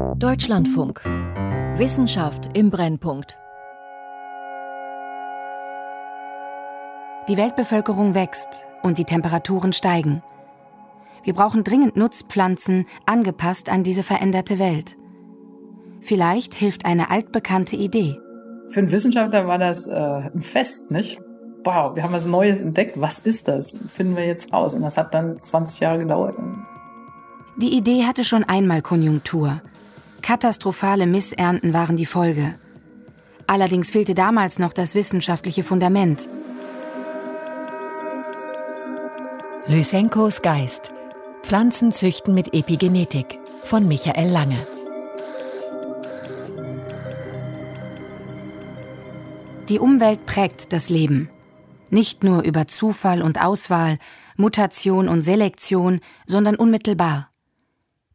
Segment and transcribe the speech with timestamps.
[0.00, 1.02] Deutschlandfunk.
[1.76, 3.36] Wissenschaft im Brennpunkt.
[7.28, 10.22] Die Weltbevölkerung wächst und die Temperaturen steigen.
[11.22, 14.96] Wir brauchen dringend Nutzpflanzen, angepasst an diese veränderte Welt.
[16.00, 18.18] Vielleicht hilft eine altbekannte Idee.
[18.70, 21.20] Für einen Wissenschaftler war das äh, ein Fest, nicht?
[21.62, 22.98] Wow, wir haben was Neues entdeckt.
[22.98, 23.76] Was ist das?
[23.86, 24.74] Finden wir jetzt raus.
[24.74, 26.36] Und das hat dann 20 Jahre gedauert.
[27.58, 29.60] Die Idee hatte schon einmal Konjunktur.
[30.22, 32.54] Katastrophale Missernten waren die Folge.
[33.46, 36.28] Allerdings fehlte damals noch das wissenschaftliche Fundament.
[39.66, 40.92] Lysenkos Geist.
[41.42, 44.66] Pflanzen züchten mit Epigenetik von Michael Lange.
[49.68, 51.30] Die Umwelt prägt das Leben.
[51.90, 53.98] Nicht nur über Zufall und Auswahl,
[54.36, 57.29] Mutation und Selektion, sondern unmittelbar.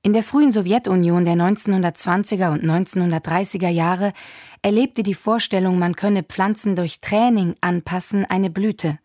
[0.06, 4.14] In der frühen Sowjetunion der 1920er und 1930er Jahre
[4.62, 9.00] erlebte die Vorstellung, man könne Pflanzen durch Training anpassen, eine Blüte.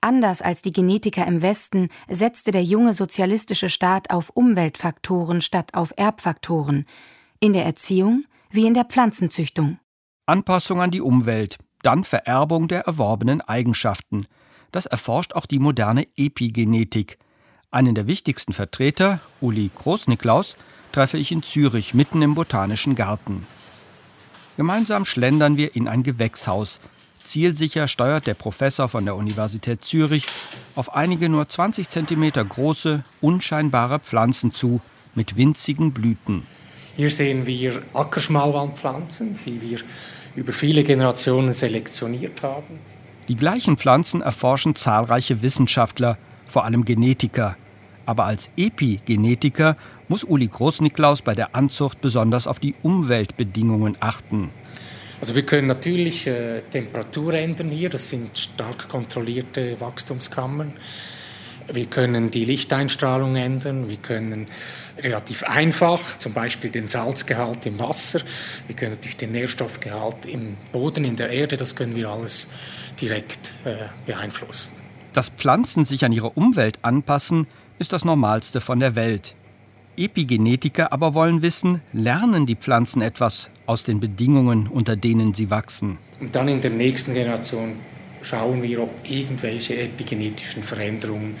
[0.00, 5.92] Anders als die Genetiker im Westen setzte der junge sozialistische Staat auf Umweltfaktoren statt auf
[5.98, 6.86] Erbfaktoren,
[7.38, 9.78] in der Erziehung wie in der Pflanzenzüchtung.
[10.24, 14.24] Anpassung an die Umwelt, dann Vererbung der erworbenen Eigenschaften.
[14.72, 17.18] Das erforscht auch die moderne Epigenetik.
[17.76, 20.56] Einen der wichtigsten Vertreter, Uli Großniklaus,
[20.92, 23.46] treffe ich in Zürich mitten im Botanischen Garten.
[24.56, 26.80] Gemeinsam schlendern wir in ein Gewächshaus.
[27.18, 30.24] Zielsicher steuert der Professor von der Universität Zürich
[30.74, 34.80] auf einige nur 20 cm große, unscheinbare Pflanzen zu,
[35.14, 36.46] mit winzigen Blüten.
[36.96, 39.80] Hier sehen wir Ackerschmalwandpflanzen, die wir
[40.34, 42.78] über viele Generationen selektioniert haben.
[43.28, 47.54] Die gleichen Pflanzen erforschen zahlreiche Wissenschaftler, vor allem Genetiker.
[48.06, 49.76] Aber als Epigenetiker
[50.08, 54.50] muss Uli Großniklaus bei der Anzucht besonders auf die Umweltbedingungen achten.
[55.20, 60.72] Also wir können natürlich äh, Temperatur ändern hier, das sind stark kontrollierte Wachstumskammern.
[61.72, 64.44] Wir können die Lichteinstrahlung ändern, wir können
[65.02, 68.20] relativ einfach zum Beispiel den Salzgehalt im Wasser,
[68.68, 72.50] wir können natürlich den Nährstoffgehalt im Boden, in der Erde, das können wir alles
[73.00, 74.74] direkt äh, beeinflussen.
[75.12, 79.34] Dass Pflanzen sich an ihre Umwelt anpassen, ist das Normalste von der Welt.
[79.96, 85.98] Epigenetiker aber wollen wissen, lernen die Pflanzen etwas aus den Bedingungen, unter denen sie wachsen.
[86.20, 87.76] Und dann in der nächsten Generation
[88.22, 91.36] schauen wir, ob irgendwelche epigenetischen Veränderungen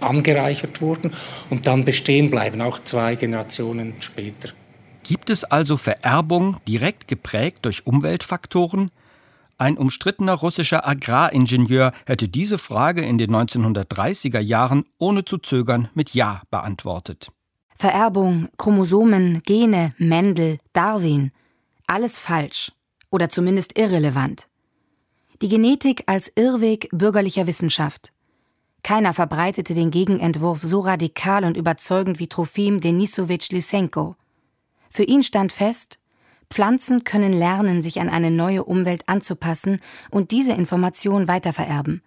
[0.00, 1.12] angereichert wurden
[1.50, 4.50] und dann bestehen bleiben, auch zwei Generationen später.
[5.04, 8.90] Gibt es also Vererbung direkt geprägt durch Umweltfaktoren?
[9.56, 16.14] Ein umstrittener russischer Agraringenieur hätte diese Frage in den 1930er Jahren ohne zu zögern mit
[16.14, 17.30] Ja beantwortet.
[17.76, 21.30] Vererbung, Chromosomen, Gene, Mendel, Darwin,
[21.86, 22.72] alles falsch
[23.10, 24.48] oder zumindest irrelevant.
[25.42, 28.12] Die Genetik als Irrweg bürgerlicher Wissenschaft.
[28.82, 34.16] Keiner verbreitete den Gegenentwurf so radikal und überzeugend wie Trofim Denisowitsch Lysenko.
[34.90, 35.98] Für ihn stand fest,
[36.50, 42.02] Pflanzen können lernen, sich an eine neue Umwelt anzupassen und diese Information weitervererben.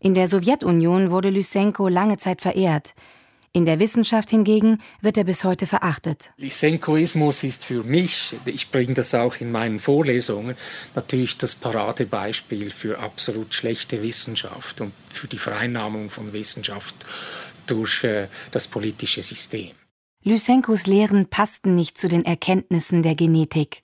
[0.00, 2.94] In der Sowjetunion wurde Lysenko lange Zeit verehrt.
[3.54, 6.32] In der Wissenschaft hingegen wird er bis heute verachtet.
[6.38, 10.56] Lysenkoismus ist für mich, ich bringe das auch in meinen Vorlesungen,
[10.94, 16.94] natürlich das Paradebeispiel für absolut schlechte Wissenschaft und für die Vereinnahmung von Wissenschaft
[17.66, 19.72] durch äh, das politische System.
[20.24, 23.82] Lysenkos Lehren passten nicht zu den Erkenntnissen der Genetik.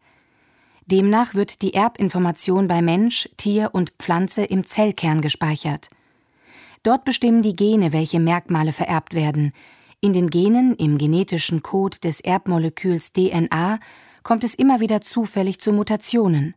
[0.87, 5.91] Demnach wird die Erbinformation bei Mensch, Tier und Pflanze im Zellkern gespeichert.
[6.85, 9.53] Dort bestimmen die Gene, welche Merkmale vererbt werden.
[10.01, 13.81] In den Genen, im genetischen Code des Erbmoleküls DNA,
[14.23, 16.55] kommt es immer wieder zufällig zu Mutationen.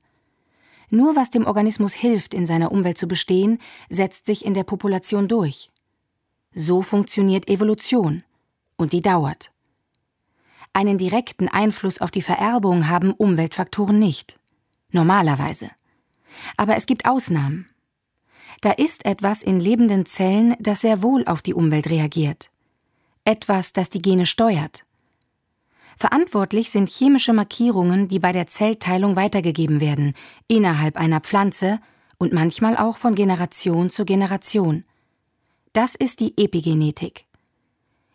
[0.91, 3.57] Nur was dem Organismus hilft, in seiner Umwelt zu bestehen,
[3.89, 5.71] setzt sich in der Population durch.
[6.53, 8.23] So funktioniert Evolution.
[8.77, 9.50] Und die dauert.
[10.73, 14.39] Einen direkten Einfluss auf die Vererbung haben Umweltfaktoren nicht.
[14.91, 15.71] Normalerweise.
[16.57, 17.69] Aber es gibt Ausnahmen.
[18.61, 22.51] Da ist etwas in lebenden Zellen, das sehr wohl auf die Umwelt reagiert.
[23.25, 24.85] Etwas, das die Gene steuert.
[25.97, 30.13] Verantwortlich sind chemische Markierungen, die bei der Zellteilung weitergegeben werden,
[30.47, 31.79] innerhalb einer Pflanze
[32.17, 34.83] und manchmal auch von Generation zu Generation.
[35.73, 37.25] Das ist die Epigenetik.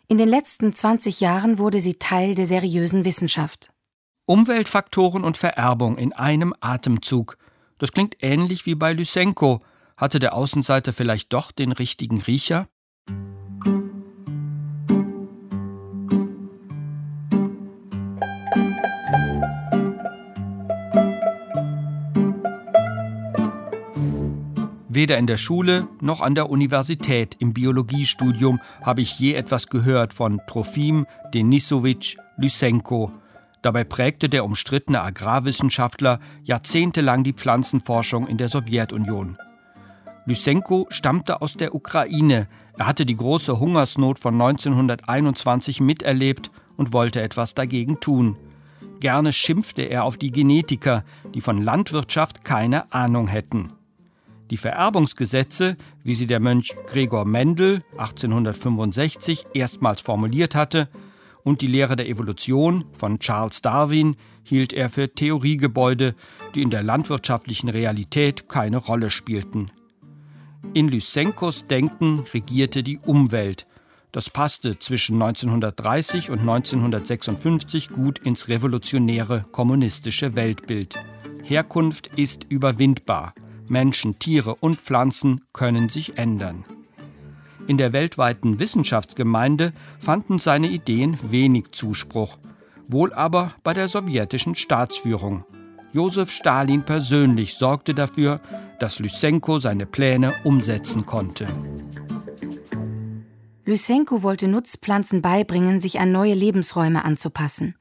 [0.09, 3.73] In den letzten 20 Jahren wurde sie Teil der seriösen Wissenschaft.
[4.25, 7.37] Umweltfaktoren und Vererbung in einem Atemzug.
[7.77, 9.59] Das klingt ähnlich wie bei Lysenko.
[9.97, 12.69] Hatte der Außenseiter vielleicht doch den richtigen Riecher?
[24.97, 30.11] Weder in der Schule noch an der Universität im Biologiestudium habe ich je etwas gehört
[30.11, 31.05] von Trofim,
[31.35, 33.11] Denisowitsch, Lysenko.
[33.61, 39.37] Dabei prägte der umstrittene Agrarwissenschaftler jahrzehntelang die Pflanzenforschung in der Sowjetunion.
[40.25, 42.47] Lysenko stammte aus der Ukraine.
[42.75, 48.35] Er hatte die große Hungersnot von 1921 miterlebt und wollte etwas dagegen tun.
[48.99, 51.03] Gerne schimpfte er auf die Genetiker,
[51.35, 53.76] die von Landwirtschaft keine Ahnung hätten.
[54.49, 60.89] Die Vererbungsgesetze, wie sie der Mönch Gregor Mendel 1865 erstmals formuliert hatte,
[61.43, 66.13] und die Lehre der Evolution von Charles Darwin hielt er für Theoriegebäude,
[66.55, 69.71] die in der landwirtschaftlichen Realität keine Rolle spielten.
[70.73, 73.65] In Lysenkos Denken regierte die Umwelt.
[74.11, 80.95] Das passte zwischen 1930 und 1956 gut ins revolutionäre kommunistische Weltbild.
[81.43, 83.33] Herkunft ist überwindbar.
[83.69, 86.65] Menschen, Tiere und Pflanzen können sich ändern.
[87.67, 92.37] In der weltweiten Wissenschaftsgemeinde fanden seine Ideen wenig Zuspruch,
[92.87, 95.43] wohl aber bei der sowjetischen Staatsführung.
[95.91, 98.39] Josef Stalin persönlich sorgte dafür,
[98.79, 101.47] dass Lysenko seine Pläne umsetzen konnte.
[103.65, 107.75] Lysenko wollte Nutzpflanzen beibringen, sich an neue Lebensräume anzupassen.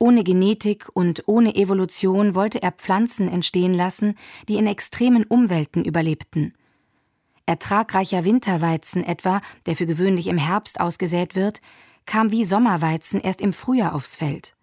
[0.00, 4.14] Ohne Genetik und ohne Evolution wollte er Pflanzen entstehen lassen,
[4.48, 6.54] die in extremen Umwelten überlebten.
[7.46, 11.60] Ertragreicher Winterweizen etwa, der für gewöhnlich im Herbst ausgesät wird,
[12.06, 14.54] kam wie Sommerweizen erst im Frühjahr aufs Feld.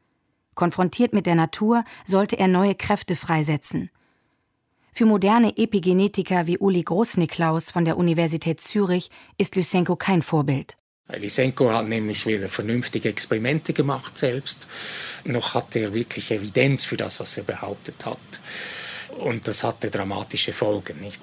[0.53, 3.89] Konfrontiert mit der Natur sollte er neue Kräfte freisetzen.
[4.93, 10.77] Für moderne Epigenetiker wie Uli Großniklaus von der Universität Zürich ist Lysenko kein Vorbild.
[11.07, 14.67] Lysenko hat nämlich weder vernünftige Experimente gemacht selbst,
[15.23, 18.17] noch hat er wirklich Evidenz für das, was er behauptet hat.
[19.19, 20.99] Und das hatte dramatische Folgen.
[21.01, 21.21] Nicht?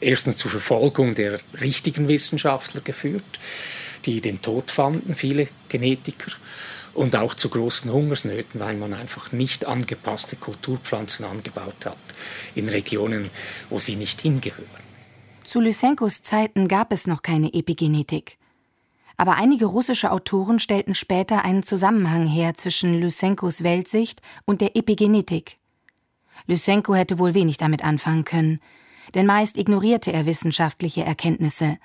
[0.00, 3.40] Erstens zur Verfolgung der richtigen Wissenschaftler geführt,
[4.04, 6.32] die den Tod fanden, viele Genetiker,
[6.94, 11.96] und auch zu großen Hungersnöten, weil man einfach nicht angepasste Kulturpflanzen angebaut hat
[12.56, 13.30] in Regionen,
[13.70, 14.66] wo sie nicht hingehören.
[15.44, 18.37] Zu Lysenkos Zeiten gab es noch keine Epigenetik.
[19.18, 25.58] Aber einige russische Autoren stellten später einen Zusammenhang her zwischen Lysenkos Weltsicht und der Epigenetik.
[26.46, 28.60] Lysenko hätte wohl wenig damit anfangen können,
[29.14, 31.78] denn meist ignorierte er wissenschaftliche Erkenntnisse.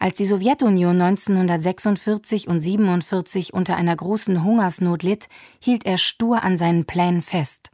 [0.00, 5.28] Als die Sowjetunion 1946 und 47 unter einer großen Hungersnot litt,
[5.60, 7.70] hielt er stur an seinen Plänen fest.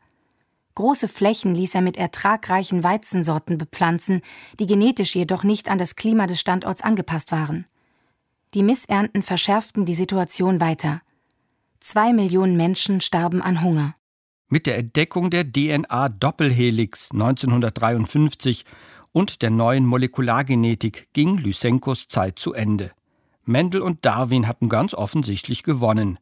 [0.75, 4.20] Große Flächen ließ er mit ertragreichen Weizensorten bepflanzen,
[4.60, 7.66] die genetisch jedoch nicht an das Klima des Standorts angepasst waren.
[8.54, 11.00] Die Missernten verschärften die Situation weiter.
[11.81, 13.94] Zwei Millionen Menschen starben an Hunger.
[14.49, 18.66] Mit der Entdeckung der DNA-Doppelhelix 1953
[19.12, 22.93] und der neuen Molekulargenetik ging Lysenkos Zeit zu Ende.
[23.44, 26.19] Mendel und Darwin hatten ganz offensichtlich gewonnen.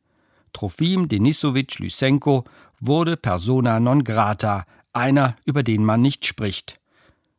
[0.53, 2.45] Trofim Denisowitsch Lysenko
[2.79, 6.81] wurde persona non grata, einer, über den man nicht spricht.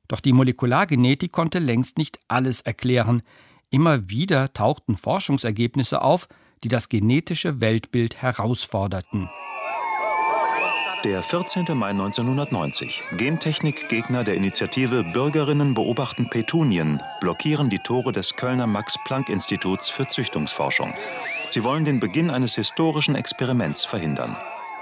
[0.09, 3.21] Doch die Molekulargenetik konnte längst nicht alles erklären,
[3.73, 6.27] Immer wieder tauchten Forschungsergebnisse auf,
[6.61, 9.29] die das genetische Weltbild herausforderten.
[11.05, 11.65] Der 14.
[11.73, 13.01] Mai 1990.
[13.17, 20.93] Gentechnikgegner der Initiative Bürgerinnen beobachten Petunien blockieren die Tore des Kölner Max-Planck-Instituts für Züchtungsforschung.
[21.49, 24.35] Sie wollen den Beginn eines historischen Experiments verhindern.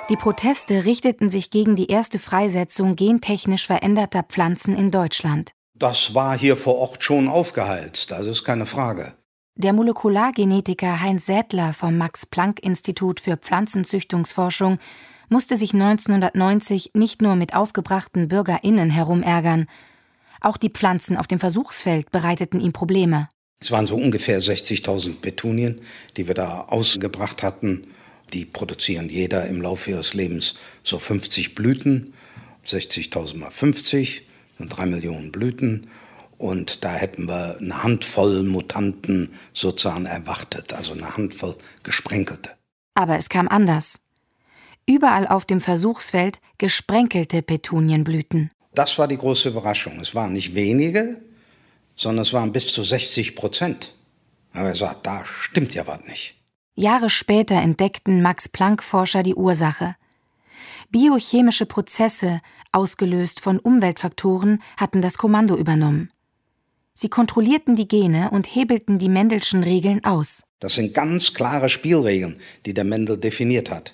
[0.10, 5.52] Die Proteste richteten sich gegen die erste Freisetzung gentechnisch veränderter Pflanzen in Deutschland.
[5.80, 9.14] Das war hier vor Ort schon aufgeheizt, das ist keine Frage.
[9.56, 14.78] Der Molekulargenetiker Heinz Sädler vom Max-Planck-Institut für Pflanzenzüchtungsforschung
[15.30, 19.68] musste sich 1990 nicht nur mit aufgebrachten BürgerInnen herumärgern.
[20.42, 23.30] Auch die Pflanzen auf dem Versuchsfeld bereiteten ihm Probleme.
[23.62, 25.82] Es waren so ungefähr 60.000 Petunien,
[26.18, 27.88] die wir da ausgebracht hatten.
[28.34, 32.14] Die produzieren jeder im Laufe ihres Lebens so 50 Blüten,
[32.66, 34.29] 60.000 mal 50
[34.68, 35.88] drei Millionen Blüten.
[36.38, 42.52] Und da hätten wir eine Handvoll Mutanten sozusagen erwartet, also eine Handvoll gesprenkelte.
[42.96, 44.00] Aber es kam anders.
[44.86, 48.52] Überall auf dem Versuchsfeld gesprenkelte Petunienblüten.
[48.74, 50.00] Das war die große Überraschung.
[50.00, 51.22] Es waren nicht wenige,
[51.96, 53.94] sondern es waren bis zu 60 Prozent.
[54.54, 56.36] Aber er sagt, da stimmt ja was nicht.
[56.76, 59.96] Jahre später entdeckten Max-Planck-Forscher die Ursache.
[60.92, 62.42] Biochemische Prozesse,
[62.72, 66.12] ausgelöst von Umweltfaktoren, hatten das Kommando übernommen.
[66.96, 70.44] Sie kontrollierten die Gene und hebelten die Mendelschen Regeln aus.
[70.60, 73.94] Das sind ganz klare Spielregeln, die der Mendel definiert hat.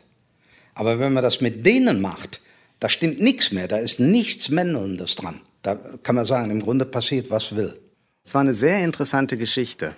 [0.74, 2.42] Aber wenn man das mit denen macht,
[2.80, 5.42] da stimmt nichts mehr, da ist nichts Mendelndes dran.
[5.64, 7.80] Da kann man sagen, im Grunde passiert, was will.
[8.24, 9.96] Es war eine sehr interessante Geschichte.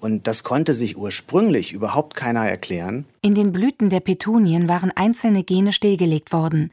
[0.00, 3.04] Und das konnte sich ursprünglich überhaupt keiner erklären.
[3.20, 6.72] In den Blüten der Petunien waren einzelne Gene stillgelegt worden.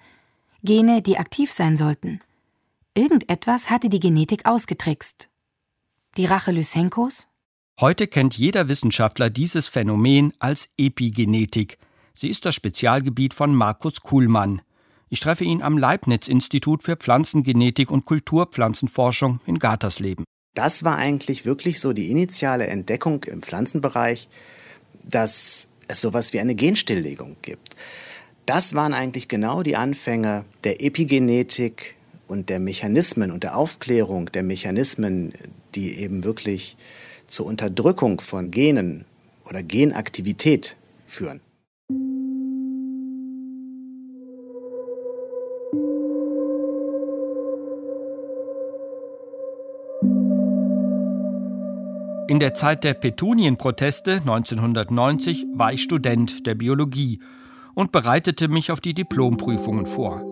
[0.63, 2.21] Gene, die aktiv sein sollten.
[2.93, 5.29] Irgendetwas hatte die Genetik ausgetrickst.
[6.15, 7.27] Die Rache Lysenkos?
[7.79, 11.77] Heute kennt jeder Wissenschaftler dieses Phänomen als Epigenetik.
[12.13, 14.61] Sie ist das Spezialgebiet von Markus Kuhlmann.
[15.09, 20.25] Ich treffe ihn am Leibniz-Institut für Pflanzengenetik und Kulturpflanzenforschung in Gatersleben.
[20.57, 24.27] Das war eigentlich wirklich so die initiale Entdeckung im Pflanzenbereich,
[25.03, 27.75] dass es sowas wie eine Genstilllegung gibt.
[28.47, 31.95] Das waren eigentlich genau die Anfänge der Epigenetik
[32.27, 35.31] und der Mechanismen und der Aufklärung der Mechanismen,
[35.75, 36.75] die eben wirklich
[37.27, 39.05] zur Unterdrückung von Genen
[39.45, 41.39] oder Genaktivität führen.
[52.29, 57.19] In der Zeit der Petunienproteste 1990 war ich Student der Biologie
[57.73, 60.25] und bereitete mich auf die Diplomprüfungen vor.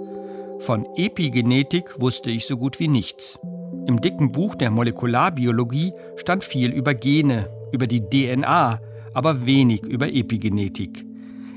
[0.60, 3.40] Von Epigenetik wusste ich so gut wie nichts.
[3.88, 8.82] Im dicken Buch der Molekularbiologie stand viel über Gene, über die DNA,
[9.14, 11.06] aber wenig über Epigenetik.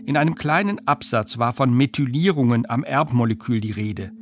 [0.07, 4.13] In einem kleinen Absatz war von Methylierungen am Erbmolekül die Rede.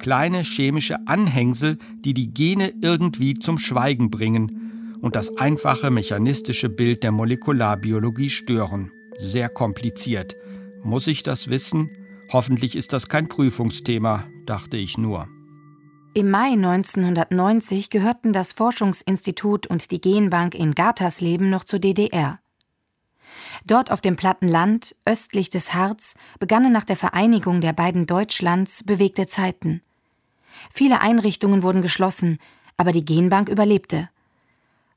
[0.00, 4.69] Kleine chemische Anhängsel, die die Gene irgendwie zum Schweigen bringen
[5.00, 8.92] und das einfache mechanistische Bild der Molekularbiologie stören.
[9.18, 10.36] Sehr kompliziert.
[10.82, 11.90] Muss ich das wissen?
[12.32, 15.28] Hoffentlich ist das kein Prüfungsthema, dachte ich nur.
[16.12, 22.40] Im Mai 1990 gehörten das Forschungsinstitut und die Genbank in Gatersleben noch zur DDR.
[23.64, 28.82] Dort auf dem platten Land, östlich des Harz, begannen nach der Vereinigung der beiden Deutschlands
[28.82, 29.82] bewegte Zeiten.
[30.72, 32.38] Viele Einrichtungen wurden geschlossen,
[32.76, 34.08] aber die Genbank überlebte.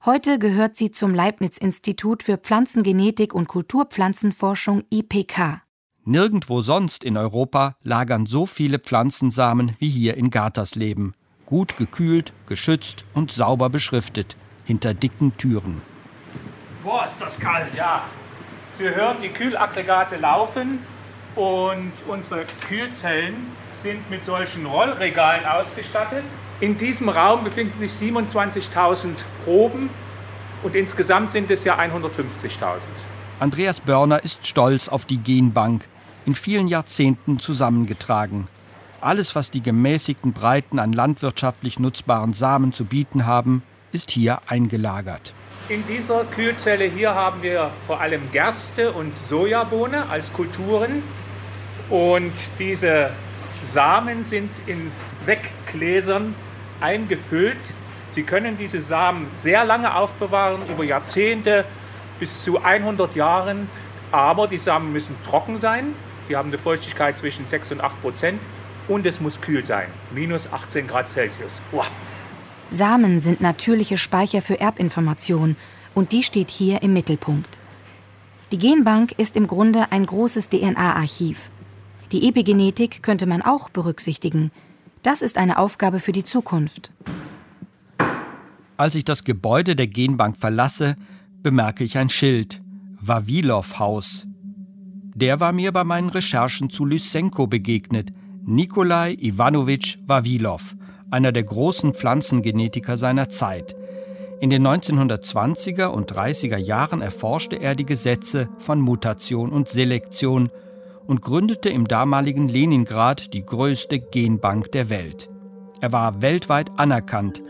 [0.05, 5.61] Heute gehört sie zum Leibniz-Institut für Pflanzengenetik und Kulturpflanzenforschung IPK.
[6.03, 11.13] Nirgendwo sonst in Europa lagern so viele Pflanzensamen wie hier in Gatersleben.
[11.45, 15.81] Gut gekühlt, geschützt und sauber beschriftet, hinter dicken Türen.
[16.83, 17.73] Boah, ist das kalt!
[17.77, 18.03] Ja.
[18.77, 20.79] Sie hören die Kühlaggregate laufen
[21.37, 23.35] und unsere Kühlzellen
[23.81, 26.25] sind mit solchen Rollregalen ausgestattet.
[26.63, 29.89] In diesem Raum befinden sich 27.000 Proben
[30.63, 32.79] und insgesamt sind es ja 150.000.
[33.41, 35.83] Andreas Börner ist stolz auf die Genbank,
[36.25, 38.47] in vielen Jahrzehnten zusammengetragen.
[39.01, 45.33] Alles, was die gemäßigten Breiten an landwirtschaftlich nutzbaren Samen zu bieten haben, ist hier eingelagert.
[45.67, 51.03] In dieser Kühlzelle hier haben wir vor allem Gerste und Sojabohne als Kulturen.
[51.89, 53.09] Und diese
[53.73, 54.93] Samen sind in
[55.25, 56.33] Weggläsern
[56.83, 57.57] eingefüllt.
[58.13, 61.65] Sie können diese Samen sehr lange aufbewahren, über Jahrzehnte
[62.19, 63.69] bis zu 100 Jahren.
[64.11, 65.95] Aber die Samen müssen trocken sein.
[66.27, 68.41] Sie haben eine Feuchtigkeit zwischen 6 und 8 Prozent.
[68.87, 71.53] Und es muss kühl sein, minus 18 Grad Celsius.
[71.71, 71.89] Wow.
[72.69, 75.55] Samen sind natürliche Speicher für Erbinformation
[75.93, 77.57] und die steht hier im Mittelpunkt.
[78.51, 81.49] Die Genbank ist im Grunde ein großes DNA-Archiv.
[82.11, 84.51] Die Epigenetik könnte man auch berücksichtigen.
[85.03, 86.91] Das ist eine Aufgabe für die Zukunft.
[88.77, 90.95] Als ich das Gebäude der Genbank verlasse,
[91.41, 92.61] bemerke ich ein Schild
[93.01, 94.25] Vavilov Haus.
[95.13, 98.13] Der war mir bei meinen Recherchen zu Lysenko begegnet,
[98.45, 100.75] Nikolai Ivanovich Vavilov,
[101.11, 103.75] einer der großen Pflanzengenetiker seiner Zeit.
[104.39, 110.49] In den 1920er und 30er Jahren erforschte er die Gesetze von Mutation und Selektion
[111.07, 115.29] und gründete im damaligen Leningrad die größte Genbank der Welt.
[115.81, 117.43] Er war weltweit anerkannt,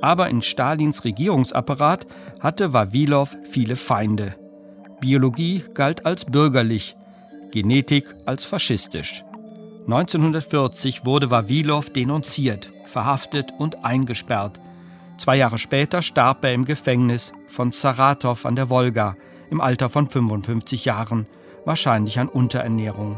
[0.00, 2.06] aber in Stalins Regierungsapparat
[2.40, 4.34] hatte Wawilov viele Feinde.
[5.00, 6.96] Biologie galt als bürgerlich,
[7.50, 9.22] Genetik als faschistisch.
[9.86, 14.60] 1940 wurde Wawilov denunziert, verhaftet und eingesperrt.
[15.18, 19.14] Zwei Jahre später starb er im Gefängnis von Saratow an der Wolga
[19.48, 21.26] im Alter von 55 Jahren
[21.66, 23.16] wahrscheinlich an Unterernährung.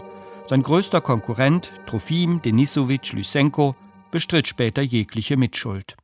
[0.48, 3.76] Sein größter Konkurrent, Trofim Denisowitsch Lysenko,
[4.10, 5.96] bestritt später jegliche Mitschuld.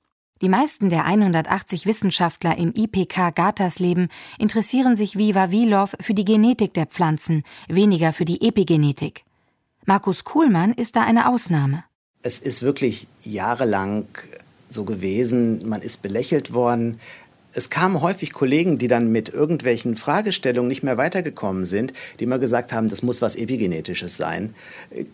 [0.42, 4.08] Die meisten der 180 Wissenschaftler im IPK Gatersleben
[4.38, 9.24] interessieren sich wie Wawilov für die Genetik der Pflanzen, weniger für die Epigenetik.
[9.86, 11.84] Markus Kuhlmann ist da eine Ausnahme.
[12.22, 14.06] Es ist wirklich jahrelang
[14.68, 17.00] so gewesen, man ist belächelt worden,
[17.54, 22.38] es kamen häufig Kollegen, die dann mit irgendwelchen Fragestellungen nicht mehr weitergekommen sind, die immer
[22.38, 24.54] gesagt haben, das muss was Epigenetisches sein.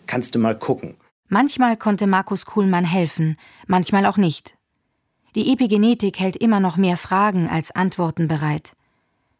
[0.07, 0.95] Kannst du mal gucken.
[1.29, 4.55] Manchmal konnte Markus Kuhlmann helfen, manchmal auch nicht.
[5.35, 8.73] Die Epigenetik hält immer noch mehr Fragen als Antworten bereit.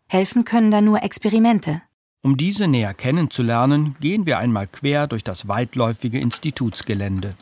[0.07, 1.81] Helfen können da nur Experimente.
[2.21, 7.33] Um diese näher kennenzulernen, gehen wir einmal quer durch das weitläufige Institutsgelände.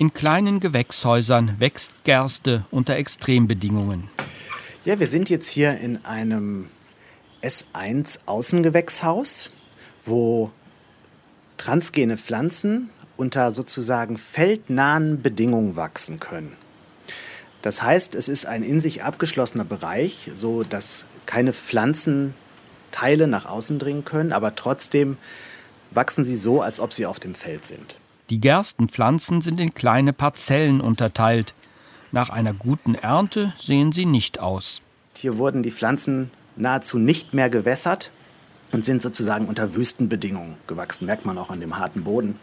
[0.00, 4.08] In kleinen Gewächshäusern wächst Gerste unter Extrembedingungen.
[4.86, 6.70] Ja, wir sind jetzt hier in einem
[7.42, 9.50] S1 Außengewächshaus,
[10.06, 10.52] wo
[11.58, 12.88] transgene Pflanzen
[13.18, 16.56] unter sozusagen feldnahen Bedingungen wachsen können.
[17.60, 23.78] Das heißt, es ist ein in sich abgeschlossener Bereich, so dass keine Pflanzenteile nach außen
[23.78, 25.18] dringen können, aber trotzdem
[25.90, 27.99] wachsen sie so, als ob sie auf dem Feld sind.
[28.30, 31.52] Die Gerstenpflanzen sind in kleine Parzellen unterteilt.
[32.12, 34.82] Nach einer guten Ernte sehen sie nicht aus.
[35.16, 38.12] Hier wurden die Pflanzen nahezu nicht mehr gewässert
[38.70, 42.38] und sind sozusagen unter Wüstenbedingungen gewachsen, merkt man auch an dem harten Boden.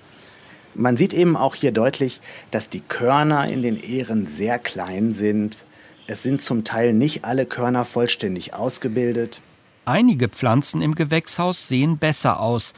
[0.76, 2.20] Man sieht eben auch hier deutlich,
[2.52, 5.64] dass die Körner in den Ähren sehr klein sind.
[6.06, 9.42] Es sind zum Teil nicht alle Körner vollständig ausgebildet.
[9.86, 12.74] Einige Pflanzen im Gewächshaus sehen besser aus,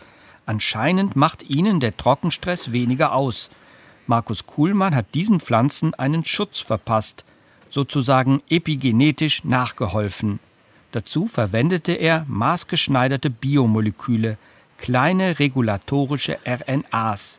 [0.50, 3.52] Anscheinend macht ihnen der Trockenstress weniger aus.
[4.08, 7.24] Markus Kuhlmann hat diesen Pflanzen einen Schutz verpasst,
[7.70, 10.40] sozusagen epigenetisch nachgeholfen.
[10.92, 14.40] Dazu verwendete er maßgeschneiderte Biomoleküle,
[14.80, 17.38] kleine regulatorische RNAs.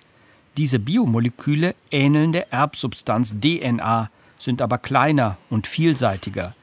[0.57, 6.55] Diese Biomoleküle ähneln der Erbsubstanz DNA, sind aber kleiner und vielseitiger.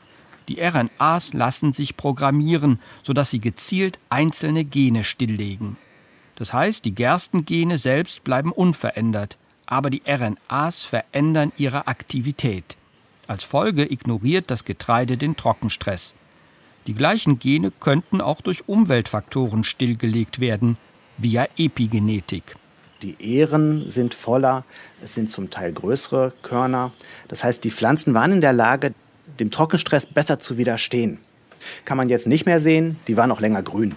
[0.47, 5.75] Die RNAs lassen sich programmieren, sodass sie gezielt einzelne Gene stilllegen.
[6.37, 12.77] Das heißt, die Gerstengene selbst bleiben unverändert, aber die RNAs verändern ihre Aktivität.
[13.27, 16.13] Als Folge ignoriert das Getreide den Trockenstress.
[16.85, 20.77] Die gleichen Gene könnten auch durch Umweltfaktoren stillgelegt werden,
[21.17, 22.55] via Epigenetik.
[23.01, 24.63] Die Ähren sind voller,
[25.03, 26.91] es sind zum Teil größere Körner.
[27.27, 28.93] Das heißt, die Pflanzen waren in der Lage,
[29.39, 31.19] dem Trockenstress besser zu widerstehen.
[31.85, 33.95] Kann man jetzt nicht mehr sehen, die waren auch länger grün.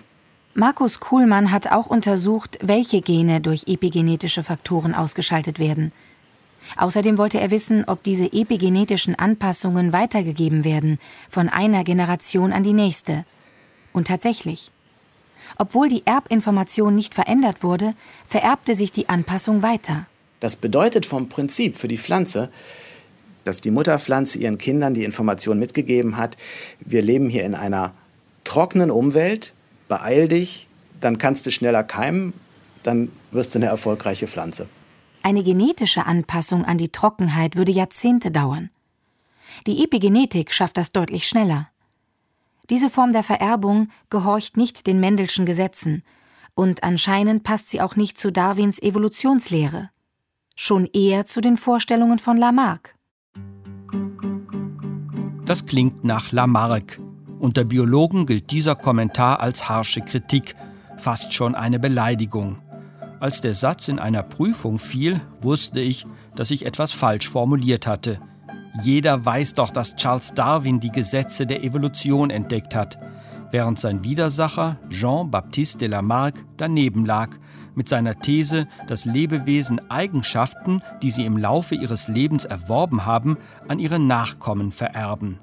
[0.55, 5.93] Markus Kuhlmann hat auch untersucht, welche Gene durch epigenetische Faktoren ausgeschaltet werden.
[6.77, 12.73] Außerdem wollte er wissen, ob diese epigenetischen Anpassungen weitergegeben werden, von einer Generation an die
[12.73, 13.25] nächste.
[13.93, 14.71] Und tatsächlich.
[15.57, 17.95] Obwohl die Erbinformation nicht verändert wurde,
[18.27, 20.07] vererbte sich die Anpassung weiter.
[20.41, 22.51] Das bedeutet vom Prinzip für die Pflanze,
[23.45, 26.37] dass die Mutterpflanze ihren Kindern die Information mitgegeben hat,
[26.81, 27.93] wir leben hier in einer
[28.45, 29.55] trockenen Umwelt,
[29.91, 30.69] beeil dich,
[31.01, 32.33] dann kannst du schneller keimen,
[32.83, 34.67] dann wirst du eine erfolgreiche Pflanze.
[35.23, 38.71] Eine genetische Anpassung an die Trockenheit würde Jahrzehnte dauern.
[39.67, 41.69] Die Epigenetik schafft das deutlich schneller.
[42.71, 46.03] Diese Form der Vererbung gehorcht nicht den Mendelschen Gesetzen
[46.55, 49.91] und anscheinend passt sie auch nicht zu Darwins Evolutionslehre,
[50.57, 52.95] schon eher zu den Vorstellungen von Lamarck.
[55.45, 57.01] Das klingt nach Lamarck,
[57.41, 60.55] unter Biologen gilt dieser Kommentar als harsche Kritik,
[60.99, 62.59] fast schon eine Beleidigung.
[63.19, 68.21] Als der Satz in einer Prüfung fiel, wusste ich, dass ich etwas falsch formuliert hatte.
[68.83, 72.99] Jeder weiß doch, dass Charles Darwin die Gesetze der Evolution entdeckt hat,
[73.51, 77.31] während sein Widersacher Jean-Baptiste de Lamarck daneben lag
[77.75, 83.79] mit seiner These, dass Lebewesen Eigenschaften, die sie im Laufe ihres Lebens erworben haben, an
[83.79, 85.39] ihre Nachkommen vererben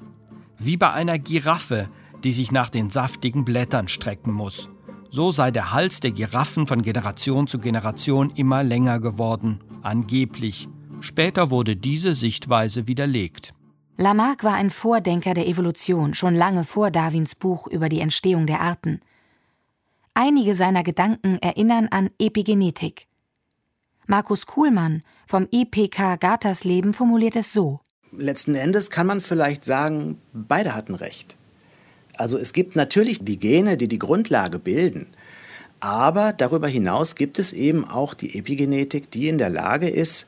[0.60, 1.90] wie bei einer Giraffe,
[2.24, 4.70] die sich nach den saftigen Blättern strecken muss.
[5.10, 10.68] So sei der Hals der Giraffen von Generation zu Generation immer länger geworden, angeblich.
[11.00, 13.54] Später wurde diese Sichtweise widerlegt.
[13.98, 18.62] Lamarck war ein Vordenker der Evolution, schon lange vor Darwins Buch über die Entstehung der
[18.62, 19.02] Arten.
[20.14, 23.08] Einige seiner Gedanken erinnern an Epigenetik.
[24.08, 30.76] Markus Kuhlmann vom IPK Gatersleben formuliert es so: letzten Endes kann man vielleicht sagen, beide
[30.76, 31.38] hatten recht.
[32.16, 35.08] Also es gibt natürlich die Gene, die die Grundlage bilden.
[35.80, 40.28] Aber darüber hinaus gibt es eben auch die Epigenetik, die in der Lage ist,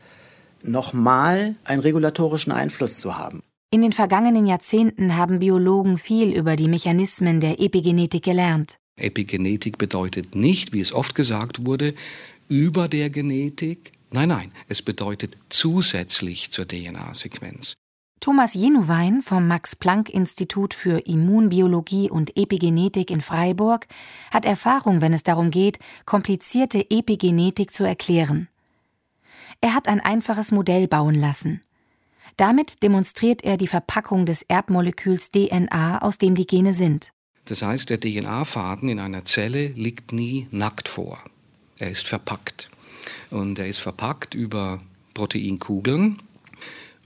[0.64, 3.42] nochmal einen regulatorischen Einfluss zu haben.
[3.72, 8.78] In den vergangenen Jahrzehnten haben Biologen viel über die Mechanismen der Epigenetik gelernt.
[8.98, 11.94] Epigenetik bedeutet nicht, wie es oft gesagt wurde,
[12.48, 17.76] über der Genetik, Nein, nein, es bedeutet zusätzlich zur DNA-Sequenz.
[18.20, 23.88] Thomas Jenuwein vom Max-Planck-Institut für Immunbiologie und Epigenetik in Freiburg
[24.32, 28.50] hat Erfahrung, wenn es darum geht, komplizierte Epigenetik zu erklären.
[29.62, 31.62] Er hat ein einfaches Modell bauen lassen.
[32.36, 37.12] Damit demonstriert er die Verpackung des Erbmoleküls DNA, aus dem die Gene sind.
[37.46, 41.20] Das heißt, der DNA-Faden in einer Zelle liegt nie nackt vor.
[41.80, 42.70] Er ist verpackt.
[43.30, 44.82] Und er ist verpackt über
[45.14, 46.18] Proteinkugeln.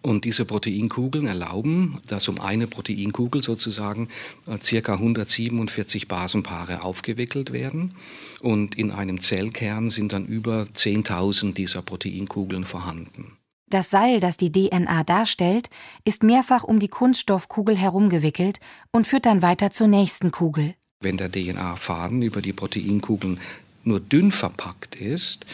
[0.03, 4.10] Und diese Proteinkugeln erlauben, dass um eine Proteinkugel sozusagen
[4.47, 7.95] äh, circa 147 Basenpaare aufgewickelt werden.
[8.41, 13.38] Und in einem Zellkern sind dann über 10.000 dieser Proteinkugeln vorhanden.
[13.69, 15.69] Das Seil, das die DNA darstellt,
[16.03, 18.60] ist mehrfach um die Kunststoffkugel herumgewickelt
[18.91, 20.75] und führt dann weiter zur nächsten Kugel.
[20.99, 23.39] Wenn der DNA-Faden über die Proteinkugeln
[23.84, 25.46] nur dünn verpackt ist,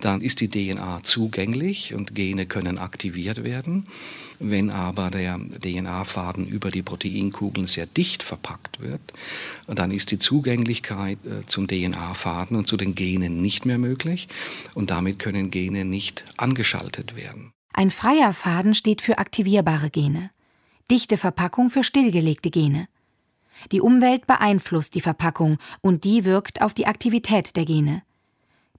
[0.00, 3.86] dann ist die DNA zugänglich und Gene können aktiviert werden.
[4.40, 9.00] Wenn aber der DNA-Faden über die Proteinkugeln sehr dicht verpackt wird,
[9.68, 14.26] dann ist die Zugänglichkeit äh, zum DNA-Faden und zu den Genen nicht mehr möglich
[14.74, 17.52] und damit können Gene nicht angeschaltet werden.
[17.72, 20.30] Ein freier Faden steht für aktivierbare Gene,
[20.90, 22.88] dichte Verpackung für stillgelegte Gene.
[23.70, 28.02] Die Umwelt beeinflusst die Verpackung und die wirkt auf die Aktivität der Gene.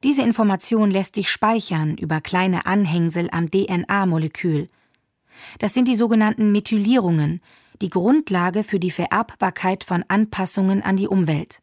[0.04, 4.69] Diese Information lässt sich speichern über kleine Anhängsel am DNA-Molekül.
[5.60, 7.41] Das sind die sogenannten Methylierungen,
[7.82, 11.60] die Grundlage für die Vererbbarkeit von Anpassungen an die Umwelt.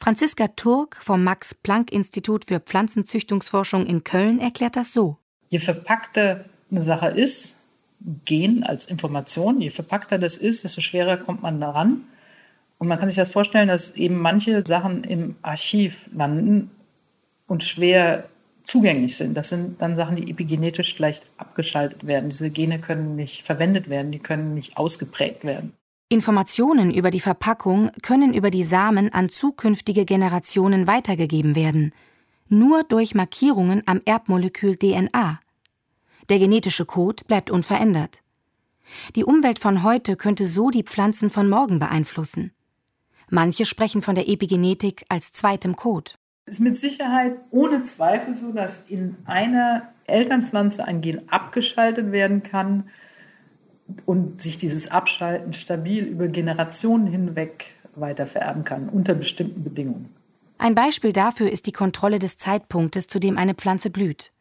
[0.00, 5.18] Franziska Turk vom Max-Planck-Institut für Pflanzenzüchtungsforschung in Köln erklärt das so.
[5.48, 7.58] Je verpackter eine Sache ist,
[8.24, 12.02] Gen als Information, je verpackter das ist, desto schwerer kommt man daran.
[12.78, 16.70] Und man kann sich das vorstellen, dass eben manche Sachen im Archiv landen
[17.46, 18.28] und schwer
[18.62, 19.36] zugänglich sind.
[19.36, 22.28] Das sind dann Sachen, die epigenetisch vielleicht abgeschaltet werden.
[22.28, 25.72] Diese Gene können nicht verwendet werden, die können nicht ausgeprägt werden.
[26.08, 31.92] Informationen über die Verpackung können über die Samen an zukünftige Generationen weitergegeben werden,
[32.48, 35.40] nur durch Markierungen am Erbmolekül DNA.
[36.28, 38.22] Der genetische Code bleibt unverändert.
[39.14, 42.52] Die Umwelt von heute könnte so die Pflanzen von morgen beeinflussen.
[43.28, 46.12] Manche sprechen von der Epigenetik als zweitem Code
[46.46, 52.88] ist mit Sicherheit ohne Zweifel so, dass in einer Elternpflanze ein Gen abgeschaltet werden kann
[54.04, 60.14] und sich dieses Abschalten stabil über Generationen hinweg weiter vererben kann, unter bestimmten Bedingungen.
[60.58, 64.32] Ein Beispiel dafür ist die Kontrolle des Zeitpunktes, zu dem eine Pflanze blüht.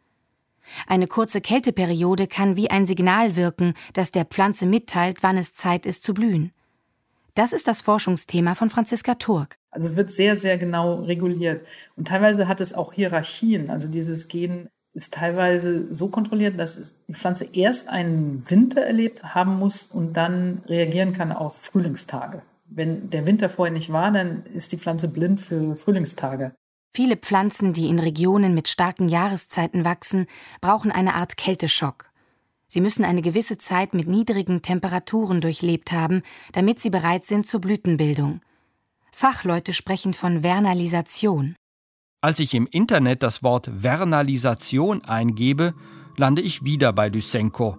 [0.87, 5.85] Eine kurze Kälteperiode kann wie ein Signal wirken, das der Pflanze mitteilt, wann es Zeit
[5.85, 6.51] ist zu blühen.
[7.35, 9.57] Das ist das Forschungsthema von Franziska Turk.
[9.69, 11.65] Also es wird sehr, sehr genau reguliert.
[11.97, 13.69] Und teilweise hat es auch Hierarchien.
[13.69, 19.59] Also dieses Gen ist teilweise so kontrolliert, dass die Pflanze erst einen Winter erlebt haben
[19.59, 22.41] muss und dann reagieren kann auf Frühlingstage.
[22.67, 26.53] Wenn der Winter vorher nicht war, dann ist die Pflanze blind für Frühlingstage.
[26.95, 30.27] Viele Pflanzen, die in Regionen mit starken Jahreszeiten wachsen,
[30.61, 32.09] brauchen eine Art Kälteschock.
[32.69, 36.21] Sie müssen eine gewisse Zeit mit niedrigen Temperaturen durchlebt haben,
[36.53, 38.39] damit sie bereit sind zur Blütenbildung.
[39.11, 41.57] Fachleute sprechen von Vernalisation.
[42.21, 45.73] Als ich im Internet das Wort Vernalisation eingebe,
[46.15, 47.77] lande ich wieder bei Lysenko.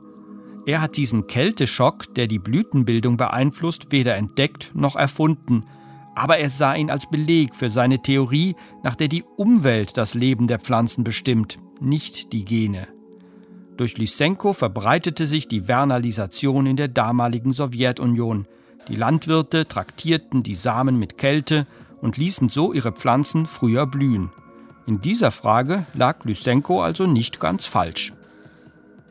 [0.66, 5.64] Er hat diesen Kälteschock, der die Blütenbildung beeinflusst, weder entdeckt noch erfunden,
[6.16, 10.46] aber er sah ihn als Beleg für seine Theorie, nach der die Umwelt das Leben
[10.48, 12.88] der Pflanzen bestimmt, nicht die Gene.
[13.76, 18.46] Durch Lysenko verbreitete sich die Vernalisation in der damaligen Sowjetunion.
[18.88, 21.66] Die Landwirte traktierten die Samen mit Kälte
[22.00, 24.30] und ließen so ihre Pflanzen früher blühen.
[24.86, 28.14] In dieser Frage lag Lysenko also nicht ganz falsch.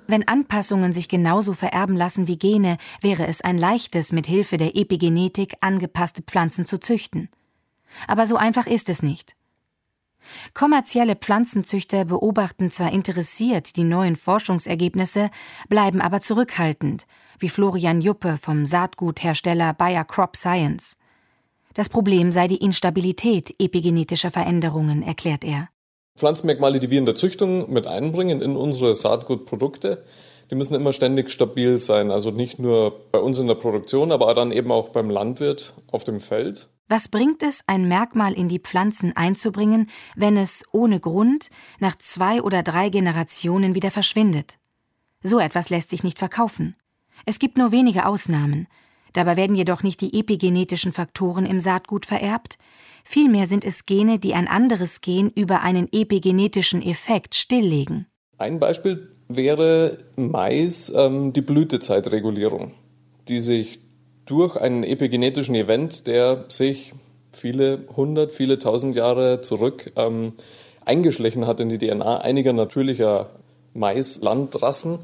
[0.07, 4.75] Wenn Anpassungen sich genauso vererben lassen wie Gene, wäre es ein leichtes, mit Hilfe der
[4.75, 7.29] Epigenetik angepasste Pflanzen zu züchten.
[8.07, 9.35] Aber so einfach ist es nicht.
[10.53, 15.29] Kommerzielle Pflanzenzüchter beobachten zwar interessiert die neuen Forschungsergebnisse,
[15.69, 17.05] bleiben aber zurückhaltend,
[17.39, 20.97] wie Florian Juppe vom Saatguthersteller Bayer Crop Science.
[21.73, 25.69] Das Problem sei die Instabilität epigenetischer Veränderungen, erklärt er.
[26.17, 30.03] Pflanzenmerkmale, die wir in der Züchtung mit einbringen in unsere Saatgutprodukte,
[30.49, 32.09] die müssen immer ständig stabil sein.
[32.09, 36.05] Also nicht nur bei uns in der Produktion, aber dann eben auch beim Landwirt auf
[36.05, 36.69] dem Feld.
[36.87, 41.49] Was bringt es, ein Merkmal in die Pflanzen einzubringen, wenn es ohne Grund
[41.79, 44.57] nach zwei oder drei Generationen wieder verschwindet?
[45.23, 46.75] So etwas lässt sich nicht verkaufen.
[47.25, 48.67] Es gibt nur wenige Ausnahmen.
[49.15, 52.57] Dabei werden jedoch nicht die epigenetischen Faktoren im Saatgut vererbt,
[53.05, 58.07] vielmehr sind es Gene, die ein anderes Gen über einen epigenetischen Effekt stilllegen.
[58.37, 62.73] Ein Beispiel wäre Mais ähm, die Blütezeitregulierung,
[63.29, 63.79] die sich
[64.25, 66.91] durch einen epigenetischen Event, der sich
[67.31, 70.33] viele hundert, viele tausend Jahre zurück ähm,
[70.83, 73.29] eingeschlichen hat in die DNA einiger natürlicher
[73.73, 74.99] Maislandrassen,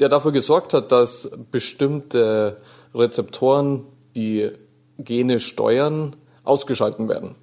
[0.00, 2.56] der dafür gesorgt hat, dass bestimmte
[2.96, 4.50] Rezeptoren, die
[4.98, 7.34] Gene steuern, ausgeschalten werden.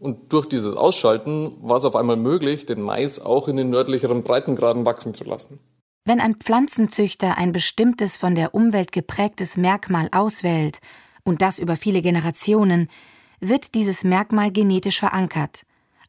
[0.00, 4.22] Und durch dieses Ausschalten war es auf einmal möglich, den Mais auch in den nördlicheren
[4.22, 5.60] Breitengraden wachsen zu lassen.
[6.04, 10.80] Wenn ein Pflanzenzüchter ein bestimmtes von der Umwelt geprägtes Merkmal auswählt,
[11.24, 12.88] und das über viele Generationen,
[13.38, 15.62] wird dieses Merkmal genetisch verankert,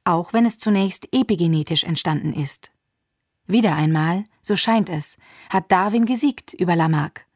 [0.04, 2.72] auch wenn es zunächst epigenetisch entstanden ist.
[3.46, 5.18] Wieder einmal, so scheint es,
[5.50, 7.28] hat Darwin gesiegt über Lamarck.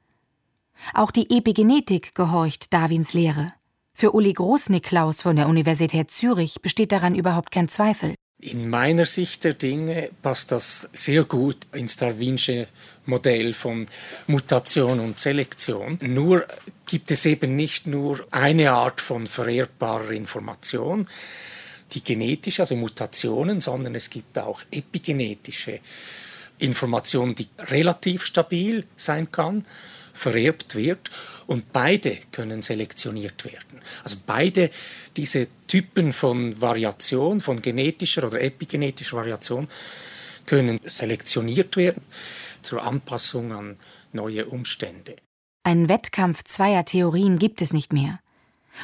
[0.94, 3.54] Auch die Epigenetik gehorcht Darwins Lehre.
[3.94, 8.14] Für Uli Großniklaus von der Universität Zürich besteht daran überhaupt kein Zweifel.
[8.40, 12.68] In meiner Sicht der Dinge passt das sehr gut ins Darwinsche
[13.08, 13.88] Modell von
[14.28, 15.98] Mutation und Selektion.
[16.04, 16.46] Nur
[16.86, 21.08] gibt es eben nicht nur eine Art von vererbbarer Information,
[21.94, 25.80] die genetische, also Mutationen, sondern es gibt auch epigenetische
[26.60, 29.66] Information, die relativ stabil sein kann
[30.18, 31.12] vererbt wird
[31.46, 33.82] und beide können selektioniert werden.
[34.04, 34.72] Also beide
[35.16, 39.68] diese Typen von Variation, von genetischer oder epigenetischer Variation,
[40.46, 42.02] können selektioniert werden
[42.62, 43.78] zur Anpassung an
[44.14, 45.16] neue Umstände.
[45.64, 48.20] Ein Wettkampf zweier Theorien gibt es nicht mehr.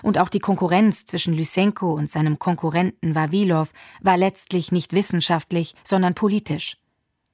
[0.01, 6.15] Und auch die Konkurrenz zwischen Lysenko und seinem Konkurrenten Wawilov war letztlich nicht wissenschaftlich, sondern
[6.15, 6.77] politisch.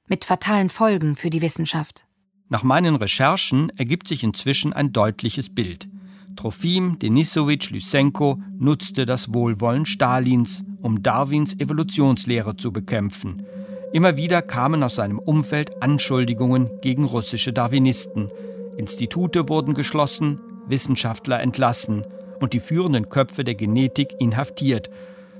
[0.08, 2.04] Mit fatalen Folgen für die Wissenschaft.
[2.52, 5.88] Nach meinen Recherchen ergibt sich inzwischen ein deutliches Bild.
[6.34, 13.44] Trofim Denisowitsch Lysenko nutzte das Wohlwollen Stalins, um Darwins Evolutionslehre zu bekämpfen.
[13.92, 18.28] Immer wieder kamen aus seinem Umfeld Anschuldigungen gegen russische Darwinisten.
[18.76, 22.04] Institute wurden geschlossen, Wissenschaftler entlassen
[22.40, 24.90] und die führenden Köpfe der Genetik inhaftiert,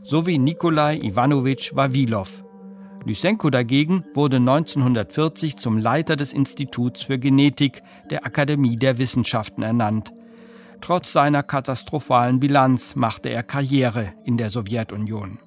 [0.04, 2.44] so wie Nikolai Iwanowitsch Wawilov,
[3.04, 10.12] Lysenko dagegen wurde 1940 zum Leiter des Instituts für Genetik der Akademie der Wissenschaften ernannt.
[10.80, 15.38] Trotz seiner katastrophalen Bilanz machte er Karriere in der Sowjetunion.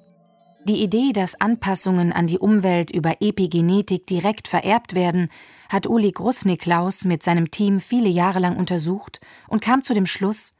[0.66, 5.28] Die Idee, dass Anpassungen an die Umwelt über Epigenetik direkt vererbt werden,
[5.68, 10.54] hat Uli Grusniklaus mit seinem Team viele Jahre lang untersucht und kam zu dem Schluss,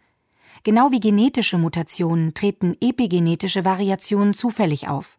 [0.62, 5.18] genau wie genetische Mutationen treten epigenetische Variationen zufällig auf.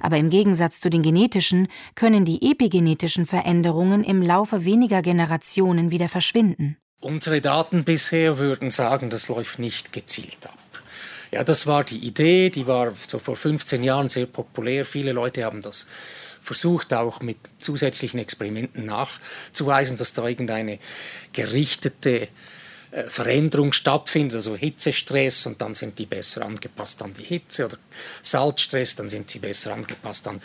[0.00, 6.08] Aber im Gegensatz zu den genetischen können die epigenetischen Veränderungen im Laufe weniger Generationen wieder
[6.08, 6.76] verschwinden.
[7.00, 10.58] Unsere Daten bisher würden sagen, das läuft nicht gezielt ab.
[11.30, 14.84] Ja, das war die Idee, die war so vor 15 Jahren sehr populär.
[14.84, 15.86] Viele Leute haben das
[16.42, 20.78] versucht, auch mit zusätzlichen Experimenten nachzuweisen, dass da irgendeine
[21.32, 22.28] gerichtete
[23.08, 27.78] Veränderung stattfindet, also Hitzestress und dann sind die besser angepasst an die Hitze oder
[28.22, 30.40] Salzstress, dann sind sie besser angepasst an,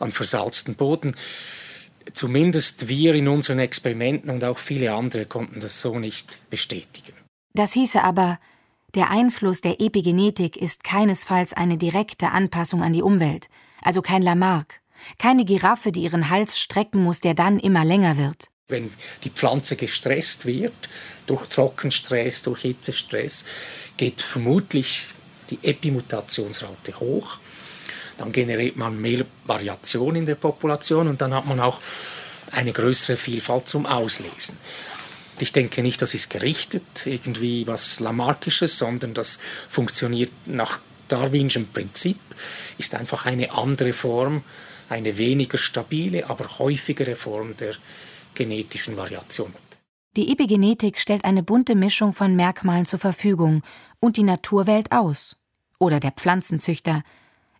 [0.00, 1.14] an versalzten Boden.
[2.12, 7.12] Zumindest wir in unseren Experimenten und auch viele andere konnten das so nicht bestätigen.
[7.54, 8.38] Das hieße aber,
[8.94, 13.48] der Einfluss der Epigenetik ist keinesfalls eine direkte Anpassung an die Umwelt,
[13.82, 14.80] also kein Lamarck,
[15.18, 18.48] keine Giraffe, die ihren Hals strecken muss, der dann immer länger wird.
[18.70, 18.92] Wenn
[19.24, 20.74] die Pflanze gestresst wird,
[21.26, 23.46] durch Trockenstress, durch Hitzestress,
[23.96, 25.04] geht vermutlich
[25.48, 27.38] die Epimutationsrate hoch.
[28.18, 31.80] Dann generiert man mehr Variation in der Population und dann hat man auch
[32.50, 34.58] eine größere Vielfalt zum Auslesen.
[35.40, 39.38] Ich denke nicht, das ist gerichtet, irgendwie was Lamarckisches, sondern das
[39.70, 42.18] funktioniert nach Darwinschem Prinzip,
[42.76, 44.42] ist einfach eine andere Form,
[44.90, 47.74] eine weniger stabile, aber häufigere Form der
[48.38, 49.52] genetischen Variation.
[50.16, 53.62] Die Epigenetik stellt eine bunte Mischung von Merkmalen zur Verfügung
[54.00, 55.36] und die Natur wählt aus.
[55.78, 57.02] Oder der Pflanzenzüchter,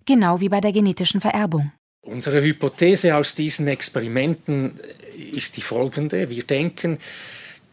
[0.07, 1.73] genau wie bei der genetischen Vererbung.
[2.01, 4.81] Unsere Hypothese aus diesen Experimenten
[5.33, 6.31] ist die folgende.
[6.31, 6.99] Wir denken,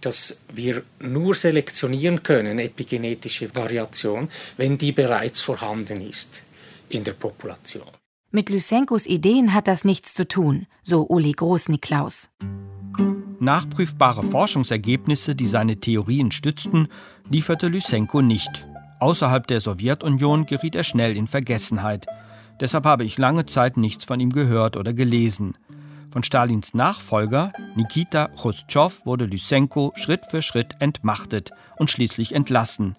[0.02, 6.44] dass wir nur selektionieren können, epigenetische Variation, wenn die bereits vorhanden ist
[6.90, 7.88] in der Population.
[8.32, 12.30] Mit Lysenkos Ideen hat das nichts zu tun, so Uli Großniklaus.
[13.46, 16.88] Nachprüfbare Forschungsergebnisse, die seine Theorien stützten,
[17.30, 18.68] lieferte Lysenko nicht.
[19.00, 22.08] Außerhalb der Sowjetunion geriet er schnell in Vergessenheit.
[22.60, 25.58] Deshalb habe ich lange Zeit nichts von ihm gehört oder gelesen.
[26.10, 32.96] Von Stalins Nachfolger, Nikita Khrushchev, wurde Lysenko Schritt für Schritt entmachtet und schließlich entlassen.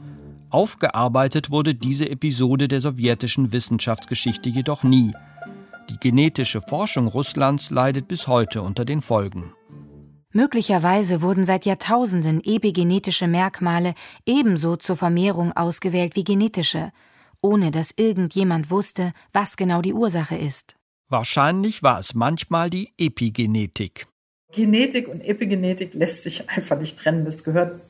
[0.50, 5.12] Aufgearbeitet wurde diese Episode der sowjetischen Wissenschaftsgeschichte jedoch nie.
[5.90, 9.52] Die genetische Forschung Russlands leidet bis heute unter den Folgen.
[10.36, 13.94] Möglicherweise wurden seit Jahrtausenden epigenetische Merkmale
[14.26, 16.92] ebenso zur Vermehrung ausgewählt wie genetische,
[17.40, 20.76] ohne dass irgendjemand wusste, was genau die Ursache ist.
[21.08, 24.08] Wahrscheinlich war es manchmal die Epigenetik.
[24.52, 27.24] Genetik und Epigenetik lässt sich einfach nicht trennen.
[27.24, 27.80] Das gehört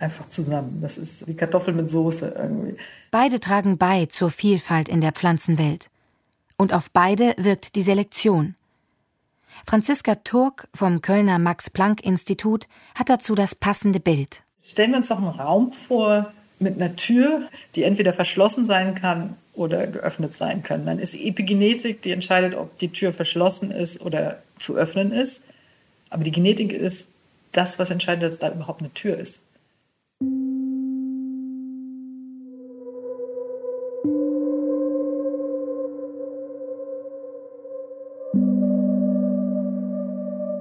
[0.00, 0.80] einfach zusammen.
[0.82, 2.78] Das ist wie Kartoffel mit Soße irgendwie.
[3.12, 5.88] Beide tragen bei zur Vielfalt in der Pflanzenwelt.
[6.56, 8.56] Und auf beide wirkt die Selektion.
[9.64, 14.42] Franziska Turk vom Kölner Max-Planck-Institut hat dazu das passende Bild.
[14.62, 19.36] Stellen wir uns doch einen Raum vor mit einer Tür, die entweder verschlossen sein kann
[19.54, 20.86] oder geöffnet sein kann.
[20.86, 25.42] Dann ist die Epigenetik, die entscheidet, ob die Tür verschlossen ist oder zu öffnen ist.
[26.10, 27.08] Aber die Genetik ist
[27.52, 29.42] das, was entscheidet, dass da überhaupt eine Tür ist.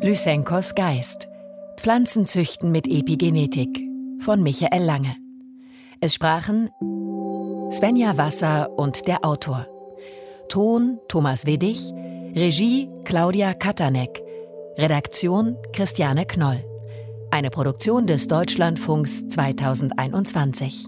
[0.05, 1.27] Lysenkos Geist.
[1.77, 3.89] Pflanzenzüchten mit Epigenetik
[4.19, 5.15] von Michael Lange.
[5.99, 6.69] Es sprachen
[7.71, 9.65] Svenja Wasser und der Autor.
[10.47, 11.91] Ton Thomas Widdig,
[12.35, 14.21] Regie Claudia Katanek,
[14.77, 16.63] Redaktion Christiane Knoll.
[17.31, 20.85] Eine Produktion des Deutschlandfunks 2021.